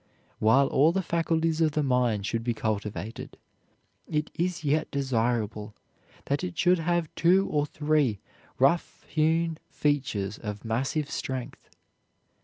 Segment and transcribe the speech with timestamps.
[0.39, 3.37] While all the faculties of the mind should be cultivated,
[4.07, 5.75] it is yet desirable
[6.25, 8.19] that it should have two or three
[8.57, 11.69] rough hewn features of massive strength.